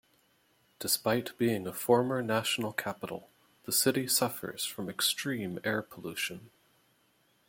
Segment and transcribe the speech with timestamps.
[0.79, 3.29] Despite being a former national capital,
[3.65, 6.49] the city suffers from extreme air pollution.